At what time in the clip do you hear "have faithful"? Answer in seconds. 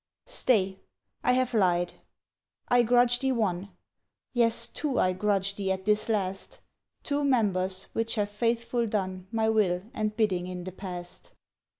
8.15-8.87